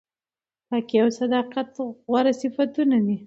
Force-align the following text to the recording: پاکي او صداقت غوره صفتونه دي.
پاکي 0.67 0.97
او 1.03 1.09
صداقت 1.19 1.69
غوره 2.09 2.33
صفتونه 2.41 2.97
دي. 3.05 3.15